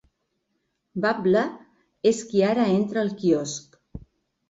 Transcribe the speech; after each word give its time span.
"Babble", 1.03 1.45
és 2.15 2.25
qui 2.33 2.45
ara 2.51 2.69
entra 2.81 3.07
al 3.07 3.17
quiosc. 3.25 3.83